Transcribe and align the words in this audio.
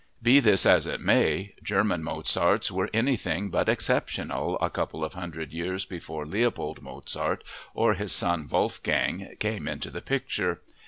Be 0.19 0.39
this 0.39 0.65
as 0.65 0.87
it 0.87 0.99
may, 0.99 1.53
German 1.61 2.01
"Mozarts" 2.01 2.71
were 2.71 2.89
anything 2.91 3.51
but 3.51 3.69
exceptional 3.69 4.57
a 4.59 4.67
couple 4.67 5.05
of 5.05 5.13
hundred 5.13 5.53
years 5.53 5.85
before 5.85 6.25
Leopold 6.25 6.81
Mozart 6.81 7.43
or 7.75 7.93
his 7.93 8.11
son, 8.11 8.47
Wolfgang, 8.49 9.35
came 9.39 9.67
into 9.67 9.91
the 9.91 10.01
picture. 10.01 10.61